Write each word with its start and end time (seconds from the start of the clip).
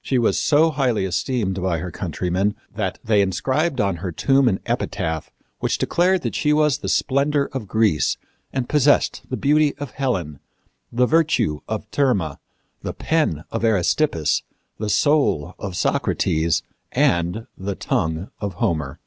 She 0.00 0.16
was 0.16 0.38
so 0.40 0.70
highly 0.70 1.04
esteemed 1.04 1.60
by 1.62 1.80
her 1.80 1.90
countrymen 1.90 2.54
that 2.74 2.98
they 3.04 3.20
inscribed 3.20 3.78
on 3.78 3.96
her 3.96 4.10
tomb 4.10 4.48
an 4.48 4.58
epitaph 4.64 5.30
which 5.58 5.76
declared 5.76 6.22
that 6.22 6.34
she 6.34 6.54
was 6.54 6.78
the 6.78 6.88
splendor 6.88 7.50
of 7.52 7.68
Greece 7.68 8.16
and 8.54 8.70
possessed 8.70 9.24
the 9.28 9.36
beauty 9.36 9.76
of 9.76 9.90
Helen, 9.90 10.38
the 10.90 11.04
virtue 11.04 11.60
of 11.68 11.84
Thirma, 11.92 12.40
the 12.80 12.94
pen 12.94 13.44
of 13.50 13.66
Aristippus, 13.66 14.44
the 14.78 14.88
soul 14.88 15.54
of 15.58 15.76
Socrates, 15.76 16.62
and 16.92 17.46
the 17.58 17.74
tongue 17.74 18.30
of 18.40 18.54
Homer. 18.54 18.98